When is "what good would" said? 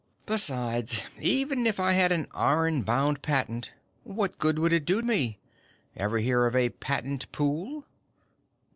4.03-4.73